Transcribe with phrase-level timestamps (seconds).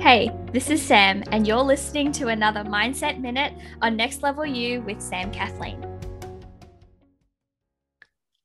[0.00, 4.80] Hey, this is Sam, and you're listening to another Mindset Minute on Next Level You
[4.80, 5.84] with Sam Kathleen.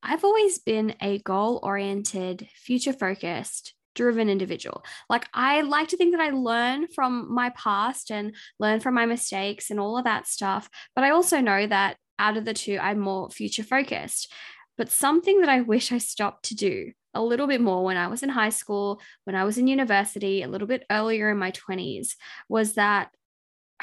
[0.04, 4.84] I've always been a goal oriented, future focused, driven individual.
[5.10, 9.06] Like, I like to think that I learn from my past and learn from my
[9.06, 10.70] mistakes and all of that stuff.
[10.94, 14.30] But I also know that out of the two, I'm more future focused.
[14.78, 18.08] But something that I wish I stopped to do a little bit more when I
[18.08, 21.52] was in high school, when I was in university, a little bit earlier in my
[21.52, 22.16] 20s,
[22.50, 23.10] was that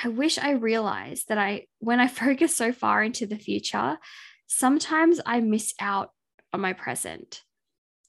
[0.02, 3.98] I wish I realized that I, when I focus so far into the future,
[4.46, 6.10] sometimes I miss out
[6.52, 7.42] on my present.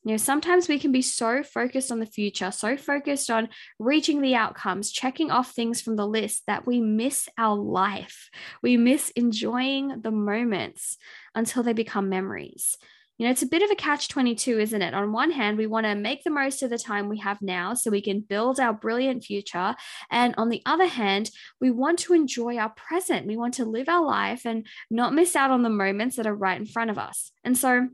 [0.06, 3.48] You know, sometimes we can be so focused on the future, so focused on
[3.80, 8.30] reaching the outcomes, checking off things from the list that we miss our life.
[8.62, 10.98] We miss enjoying the moments
[11.34, 12.76] until they become memories.
[13.18, 14.94] You know, it's a bit of a catch 22, isn't it?
[14.94, 17.76] On one hand, we want to make the most of the time we have now
[17.76, 19.76] so we can build our brilliant future.
[20.10, 21.30] And on the other hand,
[21.62, 23.28] we want to enjoy our present.
[23.28, 26.36] We want to live our life and not miss out on the moments that are
[26.36, 27.32] right in front of us.
[27.44, 27.90] And so,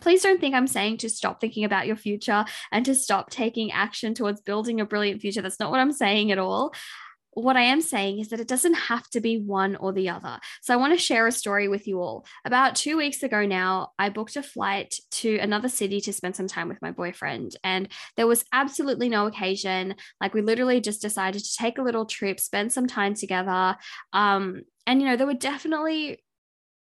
[0.00, 3.70] Please don't think I'm saying to stop thinking about your future and to stop taking
[3.70, 5.40] action towards building a brilliant future.
[5.40, 6.74] That's not what I'm saying at all
[7.34, 10.38] what I am saying is that it doesn't have to be one or the other.
[10.62, 12.26] So I want to share a story with you all.
[12.44, 16.48] About two weeks ago now, I booked a flight to another city to spend some
[16.48, 17.56] time with my boyfriend.
[17.62, 19.96] And there was absolutely no occasion.
[20.20, 23.76] Like we literally just decided to take a little trip, spend some time together.
[24.12, 26.22] Um, and, you know, there were definitely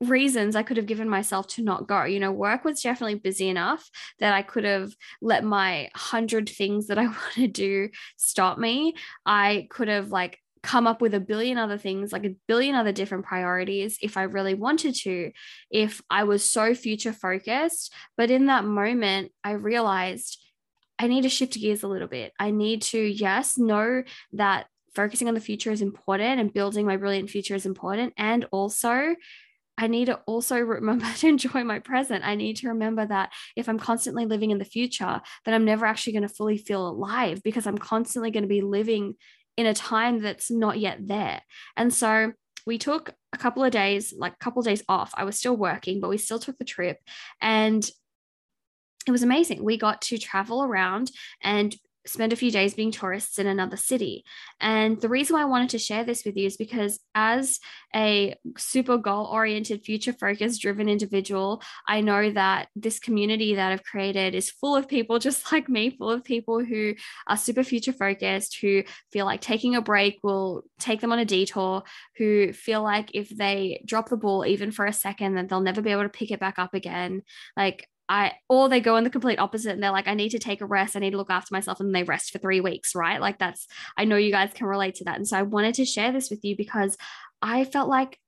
[0.01, 2.03] reasons I could have given myself to not go.
[2.03, 6.87] You know, work was definitely busy enough that I could have let my hundred things
[6.87, 8.95] that I want to do stop me.
[9.25, 12.91] I could have like come up with a billion other things, like a billion other
[12.91, 15.31] different priorities if I really wanted to,
[15.71, 17.93] if I was so future focused.
[18.17, 20.37] But in that moment, I realized
[20.97, 22.33] I need to shift gears a little bit.
[22.39, 26.97] I need to, yes, know that focusing on the future is important and building my
[26.97, 28.13] brilliant future is important.
[28.17, 29.15] And also,
[29.79, 32.25] I need to also remember to enjoy my present.
[32.25, 35.85] I need to remember that if I'm constantly living in the future, then I'm never
[35.85, 39.15] actually going to fully feel alive because I'm constantly going to be living
[39.57, 41.41] in a time that's not yet there.
[41.77, 42.33] And so
[42.67, 45.11] we took a couple of days, like a couple of days off.
[45.15, 46.97] I was still working, but we still took the trip
[47.41, 47.89] and
[49.07, 49.63] it was amazing.
[49.63, 51.09] We got to travel around
[51.41, 51.73] and
[52.05, 54.23] spend a few days being tourists in another city.
[54.59, 57.59] And the reason why I wanted to share this with you is because, as
[57.95, 63.83] a super goal oriented, future focused, driven individual, I know that this community that I've
[63.83, 66.95] created is full of people just like me, full of people who
[67.27, 71.25] are super future focused, who feel like taking a break will take them on a
[71.25, 71.83] detour,
[72.17, 75.81] who feel like if they drop the ball even for a second, then they'll never
[75.81, 77.21] be able to pick it back up again.
[77.55, 80.39] Like, I or they go in the complete opposite and they're like, I need to
[80.39, 82.95] take a rest, I need to look after myself, and they rest for three weeks,
[82.95, 83.21] right?
[83.21, 85.17] Like that's I know you guys can relate to that.
[85.17, 86.97] And so I wanted to share this with you because
[87.41, 88.19] I felt like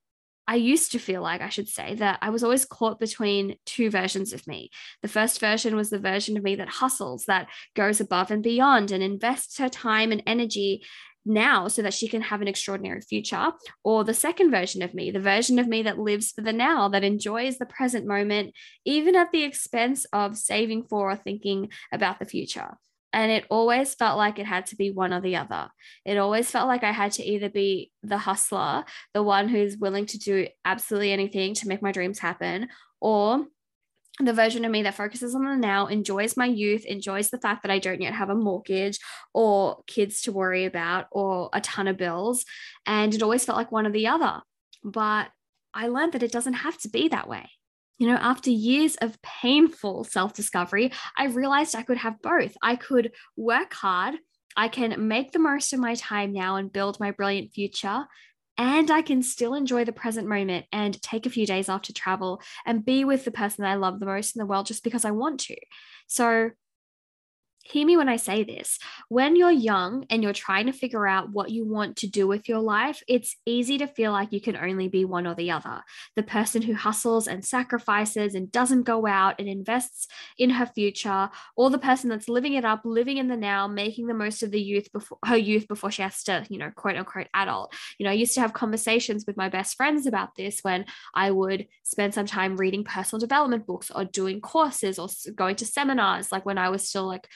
[0.47, 3.89] I used to feel like I should say that I was always caught between two
[3.89, 4.69] versions of me.
[5.01, 8.91] The first version was the version of me that hustles, that goes above and beyond
[8.91, 10.83] and invests her time and energy
[11.25, 13.51] now so that she can have an extraordinary future,
[13.83, 16.89] or the second version of me, the version of me that lives for the now,
[16.89, 18.53] that enjoys the present moment,
[18.85, 22.77] even at the expense of saving for or thinking about the future.
[23.13, 25.69] And it always felt like it had to be one or the other.
[26.05, 30.05] It always felt like I had to either be the hustler, the one who's willing
[30.07, 32.69] to do absolutely anything to make my dreams happen,
[33.01, 33.45] or
[34.19, 37.63] the version of me that focuses on the now, enjoys my youth, enjoys the fact
[37.63, 38.99] that I don't yet have a mortgage
[39.33, 42.45] or kids to worry about or a ton of bills.
[42.85, 44.41] And it always felt like one or the other.
[44.83, 45.29] But
[45.73, 47.49] I learned that it doesn't have to be that way.
[47.97, 52.55] You know, after years of painful self discovery, I realized I could have both.
[52.61, 54.15] I could work hard,
[54.55, 58.05] I can make the most of my time now and build my brilliant future
[58.61, 61.93] and I can still enjoy the present moment and take a few days off to
[61.93, 64.83] travel and be with the person that I love the most in the world just
[64.83, 65.55] because I want to.
[66.05, 66.51] So
[67.63, 68.79] hear me when I say this.
[69.09, 72.49] When you're young and you're trying to figure out what you want to do with
[72.49, 75.83] your life, it's easy to feel like you can only be one or the other.
[76.15, 80.07] The person who hustles and sacrifices and doesn't go out and invests
[80.37, 84.07] in her future, or the person that's living it up, living in the now, making
[84.07, 86.97] the most of the youth before her youth before she has to, you know, quote
[86.97, 87.73] unquote adult.
[87.97, 91.31] You know, I used to have conversations with my best friends about this when I
[91.31, 96.31] would spend some time reading personal development books or doing courses or going to seminars,
[96.31, 97.27] like when I was still like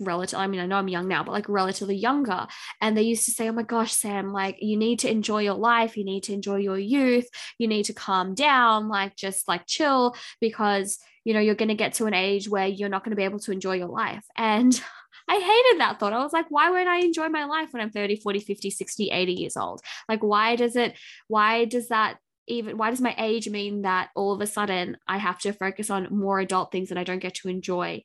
[0.00, 2.46] relative i mean i know i'm young now but like relatively younger.
[2.80, 5.54] And they used to say oh my gosh sam like you need to enjoy your
[5.54, 5.96] life.
[5.96, 7.28] You need to enjoy your youth.
[7.58, 11.74] You need to calm down like just like chill because you know you're going to
[11.74, 14.24] get to an age where you're not going to be able to enjoy your life.
[14.36, 14.80] And
[15.28, 16.14] I hated that thought.
[16.14, 19.10] I was like, why won't I enjoy my life when I'm 30, 40, 50, 60,
[19.10, 19.82] 80 years old?
[20.08, 20.94] Like, why does it,
[21.26, 22.16] why does that
[22.46, 25.90] even, why does my age mean that all of a sudden I have to focus
[25.90, 28.04] on more adult things and I don't get to enjoy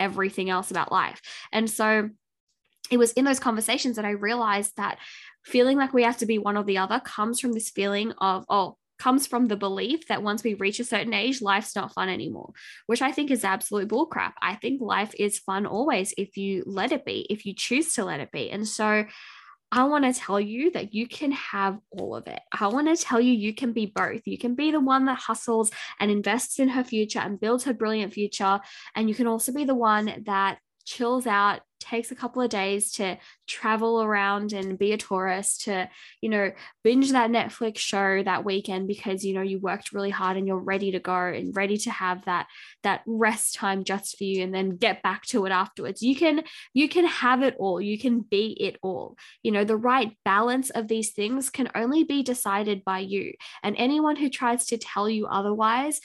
[0.00, 1.20] everything else about life.
[1.52, 2.10] And so
[2.90, 4.98] it was in those conversations that I realized that
[5.44, 8.44] feeling like we have to be one or the other comes from this feeling of,
[8.48, 12.08] oh, comes from the belief that once we reach a certain age, life's not fun
[12.08, 12.52] anymore,
[12.86, 14.32] which I think is absolute bullcrap.
[14.42, 18.04] I think life is fun always if you let it be, if you choose to
[18.04, 18.50] let it be.
[18.50, 19.04] And so
[19.72, 22.40] I want to tell you that you can have all of it.
[22.52, 24.26] I want to tell you, you can be both.
[24.26, 25.70] You can be the one that hustles
[26.00, 28.60] and invests in her future and builds her brilliant future.
[28.96, 32.92] And you can also be the one that chills out, takes a couple of days
[32.92, 33.18] to
[33.48, 35.88] travel around and be a tourist, to,
[36.20, 36.52] you know,
[36.84, 40.58] binge that Netflix show that weekend because, you know, you worked really hard and you're
[40.58, 42.46] ready to go and ready to have that,
[42.82, 46.02] that rest time just for you and then get back to it afterwards.
[46.02, 46.44] You can,
[46.74, 47.80] you can have it all.
[47.80, 49.16] You can be it all.
[49.42, 53.32] You know, the right balance of these things can only be decided by you.
[53.62, 56.00] And anyone who tries to tell you otherwise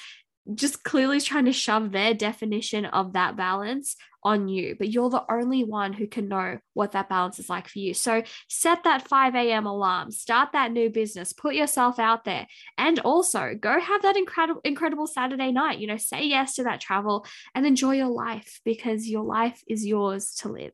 [0.54, 5.24] just clearly trying to shove their definition of that balance on you, but you're the
[5.32, 7.94] only one who can know what that balance is like for you.
[7.94, 9.68] So set that 5 a.m.
[9.68, 12.48] alarm, start that new business, put yourself out there,
[12.78, 15.80] and also go have that incredible, incredible Saturday night.
[15.80, 19.86] You know, say yes to that travel and enjoy your life because your life is
[19.86, 20.74] yours to live.